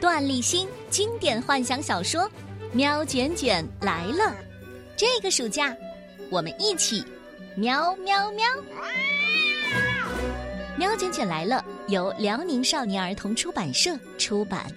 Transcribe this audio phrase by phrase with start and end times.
[0.00, 2.22] 段立新经典幻想小说
[2.72, 4.24] 《喵卷卷来了》，
[4.96, 5.76] 这个暑假
[6.30, 7.04] 我们一起
[7.56, 8.46] 喵喵喵！
[10.78, 14.70] 《喵卷卷来了》由辽宁少年儿童出版社出版。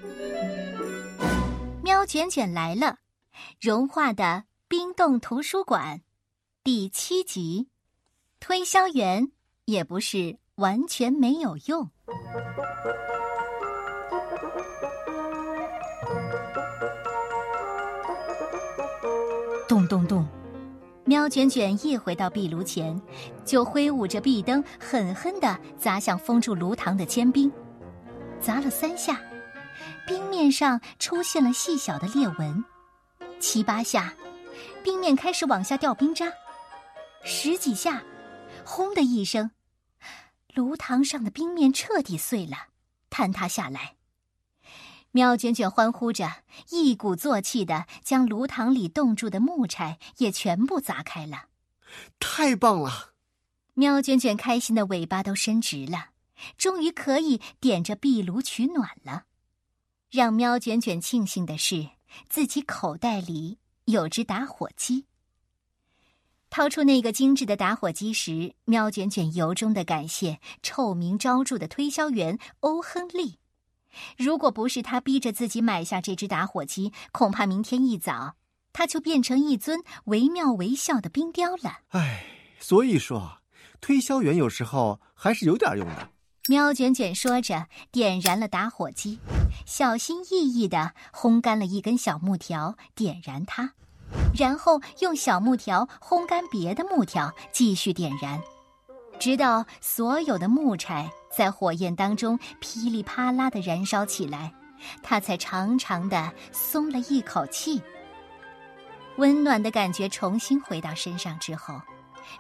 [1.84, 2.88] 《喵卷卷来了》，
[3.60, 6.02] 融化的冰冻图书馆
[6.64, 7.68] 第七集，
[8.40, 9.32] 推销员
[9.66, 11.92] 也不是完全没有用。
[19.92, 20.26] 咚咚！
[21.04, 22.98] 喵卷卷一回到壁炉前，
[23.44, 27.52] 就挥舞着壁灯，狠狠地砸向封住炉膛的坚冰。
[28.40, 29.20] 砸了三下，
[30.08, 32.64] 冰面上出现了细小的裂纹；
[33.42, 34.14] 七八下，
[34.82, 36.28] 冰面开始往下掉冰渣；
[37.26, 38.02] 十几下，
[38.64, 39.52] 轰的一声，
[40.54, 42.56] 炉膛上的冰面彻底碎了，
[43.10, 43.96] 坍塌下来。
[45.12, 51.48] 喵卷卷欢呼着，一鼓作气的将炉膛里冻住的木柴也全部砸开了。
[52.20, 53.12] 太棒了！
[53.74, 56.12] 喵卷卷开心的尾巴都伸直了，
[56.58, 59.24] 终于可以点着壁炉取暖了。
[60.10, 61.90] 让喵卷卷庆幸的是，
[62.30, 65.06] 自己口袋里有只打火机。
[66.50, 73.41] 掏出那个精致的打火机时，喵卷卷由衷的感谢臭名昭著的推销员欧亨利。
[74.18, 78.36] 如果不是他逼着自己买下这只打火机，恐怕明天一早
[78.74, 81.80] 他就变成一尊惟妙惟肖的冰雕了。
[81.90, 82.24] 唉，
[82.60, 83.40] 所以说，
[83.82, 86.10] 推销员有时候还是有点用的。
[86.48, 89.20] 喵卷卷说着，点燃了打火机，
[89.66, 93.74] 小心翼翼地烘干了一根小木条，点燃它，
[94.36, 98.42] 然后用小木条烘干别的木条，继续点燃。
[99.20, 104.54] 直到所有的木柴在火焰当中噼里啪啦的燃烧起来，
[105.02, 107.82] 他才长长的松了一口气。
[109.18, 111.80] 温暖的感觉重新回到身上之后，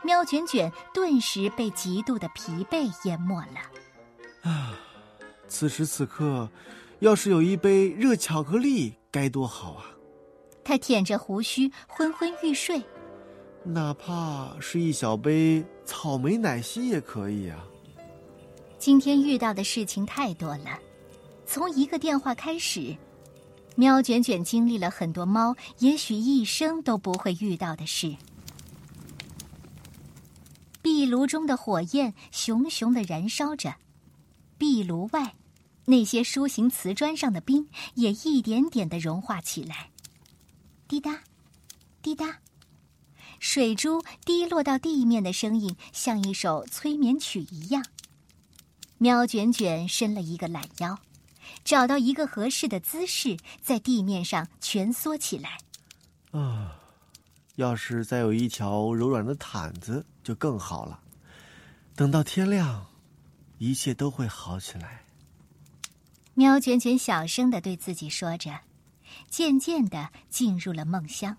[0.03, 4.49] 喵卷卷顿时被极度的疲惫淹没了。
[4.49, 4.73] 啊，
[5.47, 6.49] 此时此刻，
[6.99, 9.85] 要是有一杯热巧克力该多好啊！
[10.63, 12.81] 他舔着胡须，昏昏欲睡。
[13.63, 17.59] 哪怕是一小杯草莓奶昔也可以啊。
[18.81, 20.79] 今天遇到的事情太多了，
[21.45, 22.97] 从一个电话开始，
[23.75, 28.15] 喵卷卷经历了很多猫也许一生都不会遇到的事。
[30.81, 33.75] 壁炉中的火焰熊熊的燃烧着，
[34.57, 35.35] 壁炉外，
[35.85, 39.91] 那些书形瓷砖上的冰也一点点的融化起来。
[40.87, 41.21] 滴答，
[42.01, 42.39] 滴答。
[43.39, 47.85] 水珠滴落到地面的声音像一首催眠曲一样。
[49.01, 50.95] 喵卷卷伸了一个懒腰，
[51.65, 55.57] 找到一个合适的姿势，在地面上蜷缩起来。
[56.29, 56.75] 啊，
[57.55, 60.99] 要是再有一条柔软的毯子就更好了。
[61.95, 62.85] 等到天亮，
[63.57, 65.03] 一切都会好起来。
[66.35, 68.59] 喵卷卷小声的对自己说着，
[69.31, 71.35] 渐渐的进入了梦乡。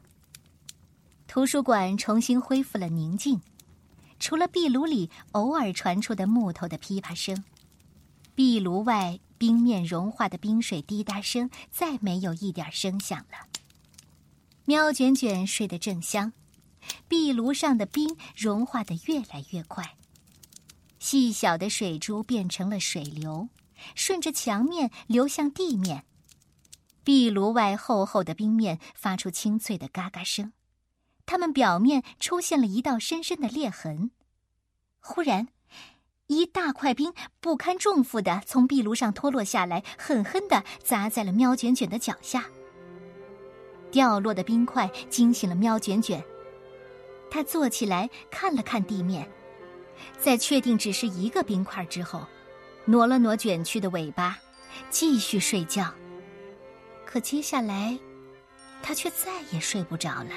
[1.28, 3.40] 图书馆重新恢复了宁静，
[4.18, 7.44] 除了壁炉里偶尔传出的木头的噼啪声，
[8.34, 13.48] 壁炉外冰面融化的冰水滴答声再没有一点声响了。
[14.64, 16.32] 喵卷卷睡得正香，
[17.08, 19.96] 壁炉上的冰融化的越来越快，
[20.98, 23.48] 细小的水珠变成了水流，
[23.94, 26.04] 顺着墙面流向地面。
[27.04, 30.52] 壁炉外厚厚的冰面发出清脆的嘎嘎声。
[31.26, 34.12] 它们表面出现了一道深深的裂痕。
[35.00, 35.48] 忽然，
[36.32, 42.46] 一大块冰不堪重负的从壁炉上脱落下来，狠狠的砸在了喵卷卷的脚下。
[43.90, 46.22] 掉落的冰块惊醒了喵卷卷。
[47.30, 49.28] 他坐起来看了看地面，
[50.18, 52.26] 在确定只是一个冰块之后，
[52.84, 54.38] 挪了挪卷曲的尾巴，
[54.90, 55.92] 继续睡觉。
[57.06, 57.98] 可接下来，
[58.82, 60.30] 他却再也睡不着了，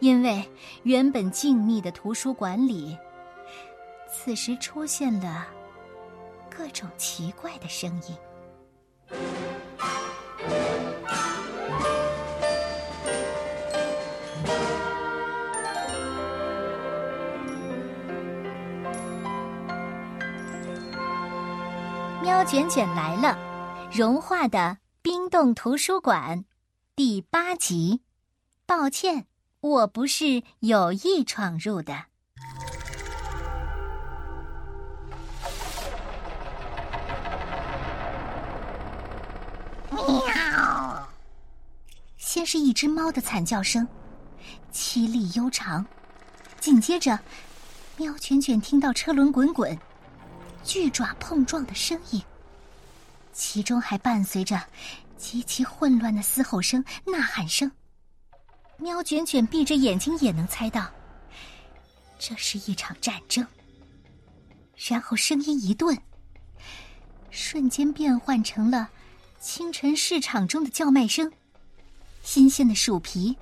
[0.00, 0.48] 因为
[0.82, 2.96] 原本静谧的图书馆里，
[4.28, 5.46] 此时出现了
[6.50, 8.14] 各种奇怪的声音。
[22.22, 23.38] 喵卷卷来了，
[23.90, 26.44] 融化的冰冻图书馆，
[26.94, 28.02] 第八集。
[28.66, 29.24] 抱歉，
[29.62, 32.04] 我不是有意闯入的。
[42.38, 43.84] 先是一只猫的惨叫声，
[44.72, 45.84] 凄厉悠长，
[46.60, 47.18] 紧接着，
[47.96, 49.76] 喵卷卷听到车轮滚滚。
[50.62, 52.22] 巨爪碰撞的声音，
[53.32, 54.62] 其中还伴随着
[55.16, 57.68] 极其混乱的嘶吼声、呐喊声。
[58.76, 60.88] 喵卷卷闭着眼睛也能猜到，
[62.20, 63.44] 这是一场战争。
[64.88, 65.98] 然后声音一顿，
[67.30, 68.88] 瞬间变换成了
[69.40, 71.28] 清晨市场中的叫卖声：
[72.30, 73.34] 新鲜的鼠皮，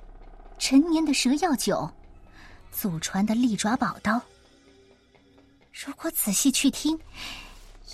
[0.57, 1.91] 陈年的蛇药酒，
[2.71, 4.13] 祖传的利爪宝刀。
[5.73, 6.97] 如果仔细去听，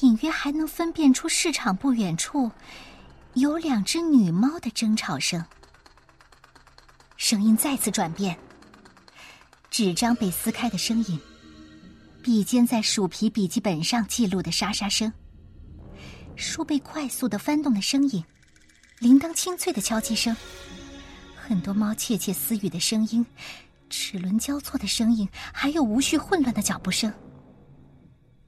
[0.01, 2.51] 隐约还能分辨出市场不远处
[3.33, 5.43] 有两只女猫的争吵声。
[7.17, 8.37] 声音再次转变，
[9.71, 11.19] 纸张被撕开的声音，
[12.21, 15.11] 笔尖在鼠皮笔记本上记录的沙沙声，
[16.35, 18.23] 书被快速的翻动的声音，
[18.99, 20.37] 铃铛清脆的敲击声，
[21.53, 23.23] 很多猫窃窃私语的声音，
[23.87, 27.13] 齿轮交错的声音，还有无序混乱的脚步声。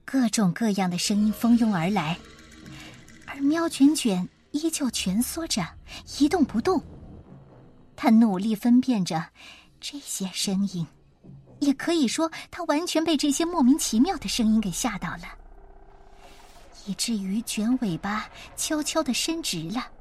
[0.03, 2.17] 各种各样的声音蜂拥而来，
[3.27, 5.63] 而喵卷卷依旧蜷缩着，
[6.17, 6.83] 一动不动。
[7.95, 9.23] 他努力分辨着
[9.79, 10.87] 这些声音，
[11.59, 15.25] 也可以说，他完全被这些莫名其妙的声音给吓到了，
[16.87, 19.91] 以至于卷尾巴悄悄的伸直了。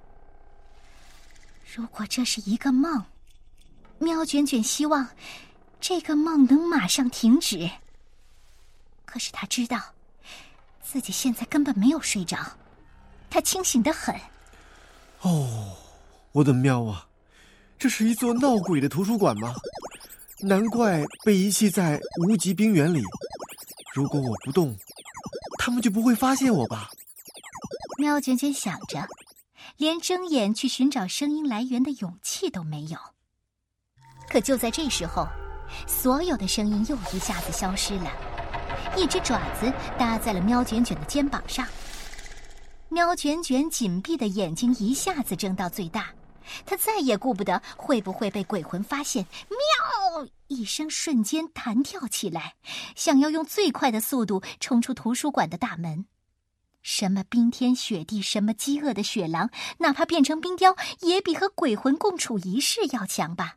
[1.76, 3.04] 如果这是一个梦，
[3.98, 5.08] 喵卷卷希望
[5.80, 7.68] 这个梦能马上停止。
[9.04, 9.82] 可是他知道，
[10.80, 12.38] 自己现在根本没有睡着，
[13.28, 14.14] 他清醒的很。
[15.22, 15.76] 哦，
[16.30, 17.08] 我的喵啊！
[17.76, 19.52] 这是一座闹鬼的图书馆吗？
[20.42, 23.02] 难怪被遗弃在无极冰原里。
[23.92, 24.76] 如果我不动，
[25.58, 26.88] 他们就不会发现我吧？
[27.98, 29.04] 喵卷卷想着，
[29.76, 32.98] 连睁眼去寻找声音来源的勇气都没有。
[34.28, 35.26] 可就在这时候，
[35.86, 38.10] 所有的声音又一下子消失了。
[38.96, 41.66] 一只爪子搭在了喵卷卷的肩膀上，
[42.88, 46.14] 喵卷卷紧闭的眼睛一下子睁到最大，
[46.64, 52.54] 他再也顾不得会不会被鬼魂发现，喵一声瞬间弹跳起来，
[52.94, 56.06] 想要用最快的速度冲出图书馆的大门。
[56.84, 63.56] 什么冰天雪地，什么饥饿的雪狼，哪怕变成冰雕，也比和鬼魂共处一室要强吧。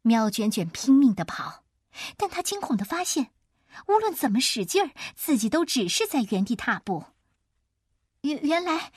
[0.00, 1.64] 喵卷卷拼命的跑，
[2.16, 3.30] 但他惊恐的发现。
[3.88, 7.04] 无论怎么使劲儿，自己都只是在原地踏步。
[8.22, 8.90] 原原来，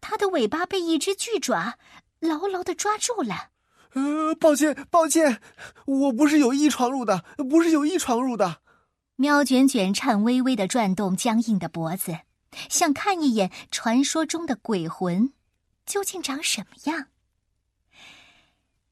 [0.00, 1.76] 他的尾巴被一只巨爪
[2.18, 3.50] 牢牢的抓住了。
[3.92, 5.42] 呃，抱歉，抱歉，
[5.84, 8.62] 我不是有意闯入的，不是有意闯入的。
[9.16, 12.16] 喵卷卷颤巍巍的转动僵硬的脖子，
[12.68, 15.32] 想看一眼传说中的鬼魂
[15.86, 17.08] 究竟长什么样。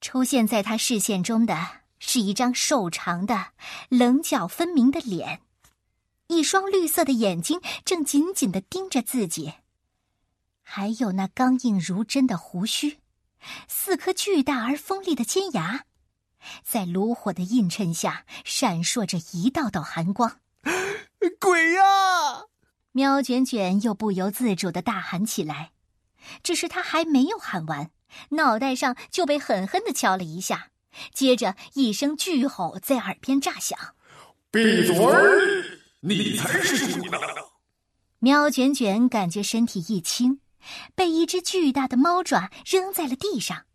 [0.01, 1.87] 出现在他视线中的。
[1.99, 3.53] 是一张瘦长的、
[3.89, 5.41] 棱角分明的脸，
[6.27, 9.55] 一双绿色的眼睛正紧紧的盯着自己，
[10.63, 13.01] 还有那刚硬如针的胡须，
[13.67, 15.87] 四颗巨大而锋利的尖牙，
[16.63, 20.41] 在炉火的映衬下闪烁着一道道寒光。
[21.41, 22.45] 鬼呀！
[22.97, 25.73] 喵卷卷又不由自主的大喊起来，
[26.43, 27.91] 只是他还没有喊完，
[28.31, 30.71] 脑袋上就被狠狠的敲了一下。
[31.13, 33.79] 接着，一声巨吼在耳边炸响
[34.51, 34.97] ：“闭嘴！
[36.01, 37.19] 你才是主呢！”
[38.21, 40.41] 喵卷卷感觉身体一轻，
[40.95, 43.67] 被一只巨大的猫爪扔在了地上。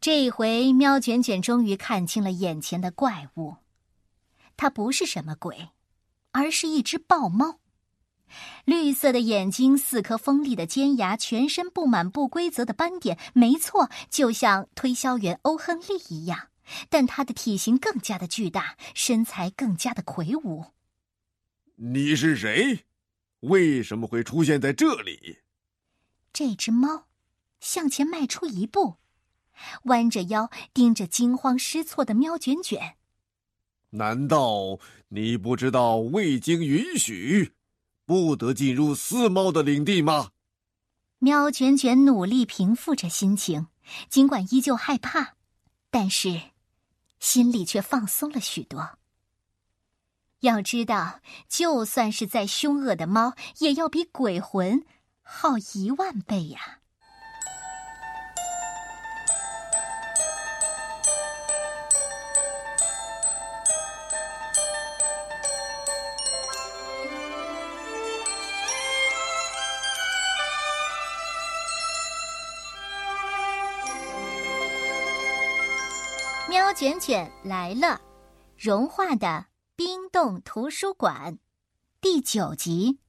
[0.00, 3.56] 这回，喵卷卷终于看清了眼前的怪物，
[4.56, 5.70] 它不是什么鬼，
[6.30, 7.58] 而是一只豹猫。
[8.64, 13.18] 绿色的眼睛，四颗锋利的尖牙，全身布满不规则的斑点。
[13.32, 16.48] 没错，就像推销员欧亨利一样，
[16.88, 20.66] 但他的体型更加的巨大，身材更加的魁梧。
[21.76, 22.84] 你是谁？
[23.40, 25.38] 为什么会出现在这里？
[26.32, 27.06] 这只猫
[27.60, 28.96] 向前迈出一步，
[29.84, 32.96] 弯着腰盯着惊慌失措的喵卷卷。
[33.90, 37.52] 难道你不知道未经允许？
[38.08, 40.30] 不得进入四猫的领地吗？
[41.18, 43.66] 喵卷卷努力平复着心情，
[44.08, 45.34] 尽管依旧害怕，
[45.90, 46.40] 但是
[47.20, 48.96] 心里却放松了许多。
[50.40, 54.86] 要知道，就算是再凶恶的猫，也要比鬼魂
[55.20, 56.80] 好一万倍呀。
[76.78, 78.00] 卷卷来了，
[78.56, 81.36] 融化的冰冻图书馆，
[82.00, 83.00] 第九集，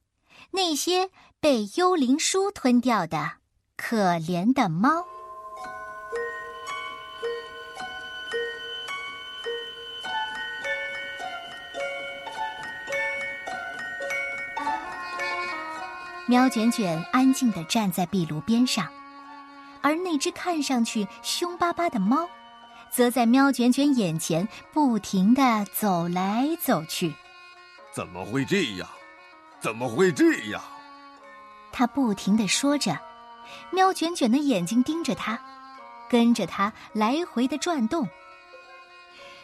[0.50, 1.08] 那些
[1.38, 3.34] 被幽灵书吞掉的
[3.76, 5.04] 可怜的猫。
[16.26, 18.92] 喵卷卷安静的站在壁炉边上，
[19.80, 22.28] 而那只看上去凶巴巴的猫。
[22.90, 27.14] 则在喵卷卷眼前不停的走来走去。
[27.92, 28.88] 怎么会这样？
[29.60, 30.60] 怎么会这样？
[31.72, 32.98] 他不停的说着，
[33.70, 35.38] 喵卷卷的眼睛盯着他，
[36.08, 38.08] 跟着他来回的转动。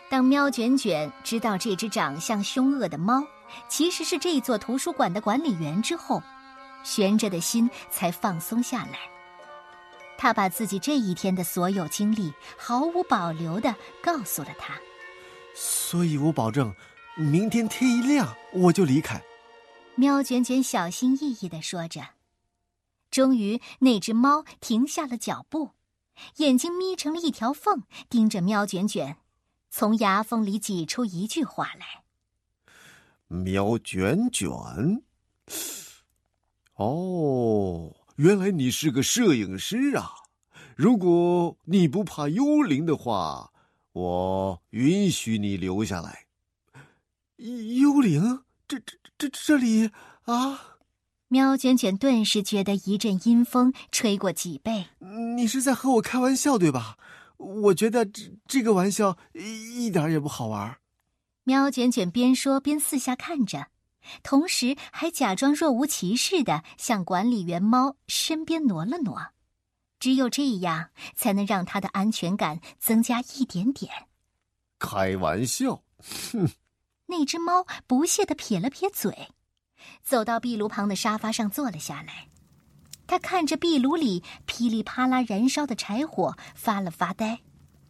[0.09, 3.25] 当喵卷卷知道这只长相凶恶的猫
[3.69, 6.23] 其实是这座图书馆的管理员之后，
[6.83, 9.15] 悬着的心才放松下来。
[10.26, 14.76] 他把自己这一天的所有经历毫无保留的告诉了他，
[15.54, 16.75] 所以我保证，
[17.14, 19.23] 明天天一亮我就离开。
[19.95, 22.09] 喵卷卷小心翼翼的说着，
[23.09, 25.71] 终于那只猫停下了脚步，
[26.38, 29.18] 眼睛眯成了一条缝，盯着喵卷卷，
[29.71, 32.02] 从牙缝里挤出一句话来
[33.30, 34.50] ：“喵卷卷，
[36.75, 40.11] 哦。”原来你是个摄影师啊！
[40.75, 43.52] 如果你不怕幽灵的话，
[43.92, 46.25] 我允许你留下来。
[47.37, 48.42] 幽灵？
[48.66, 49.90] 这这这这里
[50.25, 50.78] 啊！
[51.28, 54.87] 喵卷卷顿时觉得一阵阴风吹过脊背。
[55.37, 56.96] 你是在和我开玩笑对吧？
[57.37, 60.78] 我觉得这这个玩笑一点也不好玩。
[61.44, 63.66] 喵卷卷边说边四下看着。
[64.22, 69.28] 同时还假装若无其事的向管理员猫身边挪了挪，
[69.98, 73.90] 只有这样才能让他的安全感增加一点点。
[74.78, 75.82] 开玩笑，
[76.32, 76.50] 哼！
[77.06, 79.30] 那只猫不屑的撇了撇嘴，
[80.02, 82.28] 走到壁炉旁的沙发上坐了下来。
[83.06, 87.40] 他看着壁炉里噼里啪啦燃烧的柴火，发了发呆，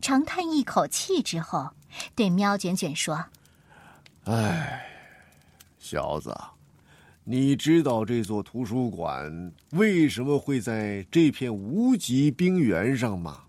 [0.00, 1.70] 长叹一口气之后，
[2.14, 3.26] 对喵卷卷说
[4.25, 4.92] ：“唉。”
[5.88, 6.37] 小子，
[7.23, 13.45] 你知道这座图书馆为什么会在这片无极冰原上吗？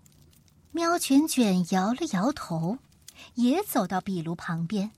[0.70, 2.78] 喵卷卷摇了摇头，
[3.34, 4.92] 也走到壁炉旁边。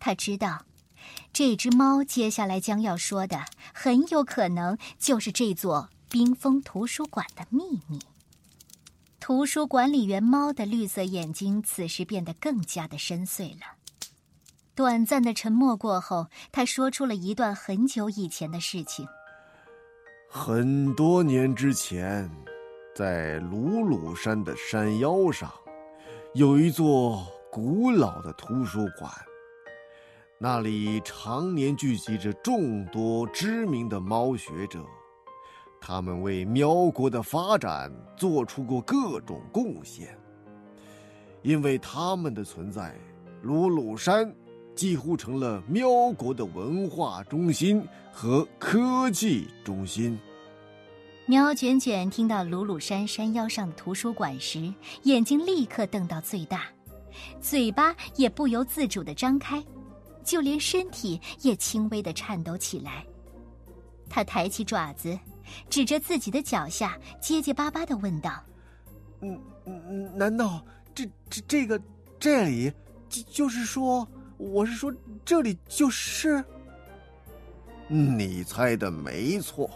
[0.00, 0.64] 他知道，
[1.34, 7.98] 这只猫接下来将要说的很有可能就是这座冰封图书馆的秘密。
[9.20, 13.77] 图书管理员猫的绿色眼睛此时变得更加的深邃了。
[14.78, 19.04] 短暂的沉默过后，他说出了一段很久以前的事情。
[20.30, 22.30] 很多年之前，
[22.94, 25.52] 在鲁鲁山的山腰上，
[26.32, 29.10] 有一座古老的图书馆。
[30.38, 34.78] 那里常年聚集着众多知名的猫学者，
[35.80, 40.16] 他们为喵国的发展做出过各种贡献。
[41.42, 42.94] 因为他们的存在，
[43.42, 44.32] 鲁鲁山。
[44.78, 50.16] 几乎成了喵国的文化中心和科技中心。
[51.26, 56.66] 喵卷卷听到鲁鲁山山腰上的图书馆时，眼睛立刻瞪到最大，
[57.40, 59.60] 嘴巴也不由自主的张开，
[60.22, 63.04] 就连身体也轻微的颤抖起来。
[64.08, 65.18] 他抬起爪子，
[65.68, 68.40] 指着自己的脚下，结结巴巴的问道
[69.22, 71.82] ：“嗯嗯，难道这这这个
[72.20, 72.72] 这里，
[73.08, 74.06] 就就是说？”
[74.38, 74.92] 我是说，
[75.24, 76.42] 这里就是。
[77.88, 79.68] 你猜的没错。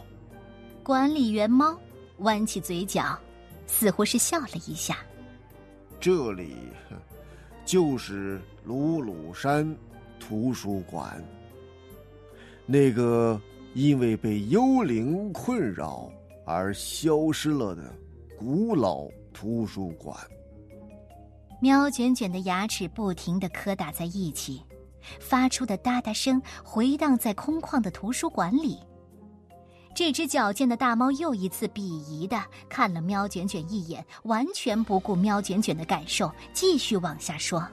[0.83, 1.79] 管理员猫
[2.19, 3.19] 弯起嘴角，
[3.67, 4.99] 似乎是笑了一下。
[5.99, 6.55] 这里
[7.65, 9.77] 就是鲁鲁山
[10.19, 11.23] 图书馆，
[12.67, 13.41] 那个
[13.75, 16.11] 因为被幽灵困扰
[16.45, 17.93] 而消失了的
[18.37, 20.17] 古老图书馆。
[21.63, 24.61] 喵卷卷的牙齿不停的磕打在一起，
[25.21, 28.81] 发出的哒哒声回荡在空旷的图书馆里。
[29.95, 37.65] 这只矫健的大猫又一次鄙夷的看了喵卷卷一眼，完全不顾喵卷卷的感受，继续往下说：“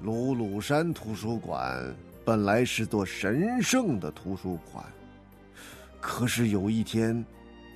[0.00, 1.94] 鲁鲁山图书馆
[2.24, 4.82] 本来是座神圣的图书馆，
[6.00, 7.22] 可是有一天，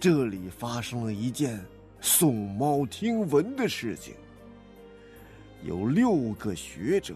[0.00, 1.62] 这里发生了一件
[2.00, 4.14] 送猫听闻的事情。”
[5.64, 7.14] 有六个学者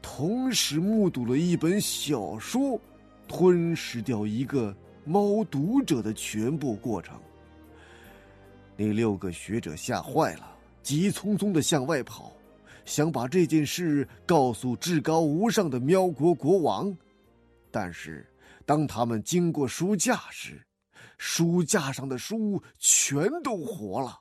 [0.00, 2.80] 同时目睹了一本小说
[3.26, 7.20] 吞噬掉一个猫读者的全部过程。
[8.76, 12.32] 那六个学者吓坏了，急匆匆的向外跑，
[12.84, 16.96] 想把这件事告诉至高无上的喵国国王。
[17.70, 18.24] 但是，
[18.64, 20.64] 当他们经过书架时，
[21.18, 24.20] 书架上的书全都活了。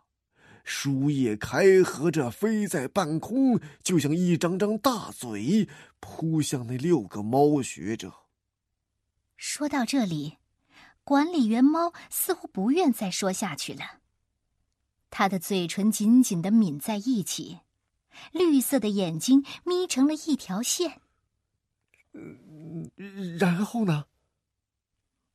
[0.66, 5.70] 书页开合着飞在半空，就像一张张大嘴
[6.00, 8.12] 扑向那六个猫学者。
[9.38, 10.38] 说到这里，
[11.04, 14.02] 管理员猫似乎不愿再说下去了。
[15.12, 17.60] 他的嘴唇紧紧的抿在一起，
[18.32, 21.00] 绿色的眼睛眯成了一条线。
[23.38, 24.06] 然后呢？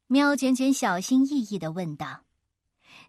[0.09, 2.25] 喵卷卷小心翼翼的问道：“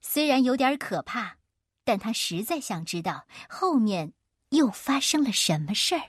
[0.03, 1.37] 虽然有点可怕。”
[1.83, 4.13] 但他实在想知道后面
[4.49, 6.01] 又发生了什么事儿。